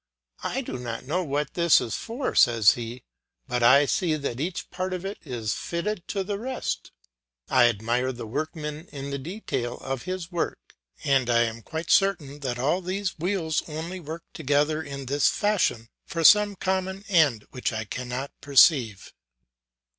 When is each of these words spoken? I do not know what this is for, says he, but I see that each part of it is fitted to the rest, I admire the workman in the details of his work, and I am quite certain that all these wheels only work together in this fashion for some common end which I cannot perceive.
I 0.41 0.61
do 0.61 0.79
not 0.79 1.03
know 1.05 1.23
what 1.23 1.53
this 1.53 1.79
is 1.79 1.93
for, 1.95 2.33
says 2.33 2.71
he, 2.71 3.03
but 3.47 3.61
I 3.61 3.85
see 3.85 4.15
that 4.15 4.39
each 4.39 4.71
part 4.71 4.93
of 4.95 5.05
it 5.05 5.19
is 5.23 5.53
fitted 5.53 6.07
to 6.07 6.23
the 6.23 6.39
rest, 6.39 6.89
I 7.51 7.69
admire 7.69 8.11
the 8.11 8.25
workman 8.25 8.87
in 8.87 9.11
the 9.11 9.19
details 9.19 9.79
of 9.83 10.01
his 10.05 10.31
work, 10.31 10.75
and 11.03 11.29
I 11.29 11.43
am 11.43 11.61
quite 11.61 11.91
certain 11.91 12.39
that 12.39 12.57
all 12.57 12.81
these 12.81 13.19
wheels 13.19 13.61
only 13.67 13.99
work 13.99 14.23
together 14.33 14.81
in 14.81 15.05
this 15.05 15.29
fashion 15.29 15.87
for 16.07 16.23
some 16.23 16.55
common 16.55 17.03
end 17.07 17.45
which 17.51 17.71
I 17.71 17.83
cannot 17.83 18.31
perceive. 18.41 19.13